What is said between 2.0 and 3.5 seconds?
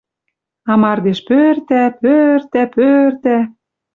пӧртӓ, пӧртӓ